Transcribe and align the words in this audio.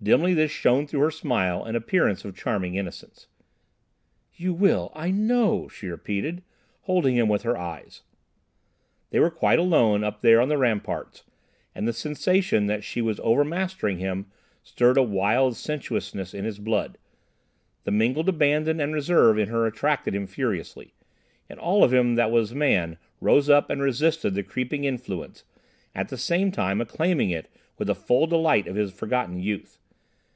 Dimly 0.00 0.32
this 0.32 0.52
shone 0.52 0.86
through 0.86 1.00
her 1.00 1.10
smile 1.10 1.64
and 1.64 1.76
appearance 1.76 2.24
of 2.24 2.36
charming 2.36 2.76
innocence. 2.76 3.26
"You 4.36 4.54
will, 4.54 4.92
I 4.94 5.10
know," 5.10 5.66
she 5.68 5.88
repeated, 5.88 6.44
holding 6.82 7.16
him 7.16 7.26
with 7.28 7.42
her 7.42 7.58
eyes. 7.58 8.02
They 9.10 9.18
were 9.18 9.28
quite 9.28 9.58
alone 9.58 10.04
up 10.04 10.20
there 10.20 10.40
on 10.40 10.48
the 10.48 10.56
ramparts, 10.56 11.24
and 11.74 11.86
the 11.88 11.92
sensation 11.92 12.66
that 12.66 12.84
she 12.84 13.02
was 13.02 13.18
overmastering 13.24 13.98
him 13.98 14.26
stirred 14.62 14.96
a 14.96 15.02
wild 15.02 15.56
sensuousness 15.56 16.32
in 16.32 16.44
his 16.44 16.60
blood. 16.60 16.96
The 17.82 17.90
mingled 17.90 18.28
abandon 18.28 18.78
and 18.78 18.94
reserve 18.94 19.36
in 19.36 19.48
her 19.48 19.66
attracted 19.66 20.14
him 20.14 20.28
furiously, 20.28 20.94
and 21.50 21.58
all 21.58 21.82
of 21.82 21.92
him 21.92 22.14
that 22.14 22.30
was 22.30 22.54
man 22.54 22.98
rose 23.20 23.50
up 23.50 23.68
and 23.68 23.82
resisted 23.82 24.34
the 24.36 24.44
creeping 24.44 24.84
influence, 24.84 25.42
at 25.92 26.08
the 26.08 26.16
same 26.16 26.52
time 26.52 26.80
acclaiming 26.80 27.30
it 27.30 27.50
with 27.78 27.88
the 27.88 27.96
full 27.96 28.28
delight 28.28 28.68
of 28.68 28.76
his 28.76 28.92
forgotten 28.92 29.40
youth. 29.40 29.74